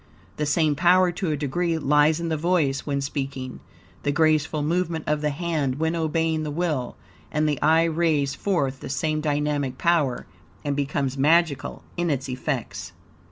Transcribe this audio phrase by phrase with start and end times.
[0.37, 3.59] The same power, to a degree, lies in the voice when speaking,
[4.01, 6.95] the graceful movement of the hand when obeying the will,
[7.31, 10.25] and the eye rays forth the same dynamic power
[10.65, 12.93] and becomes magical in its effects.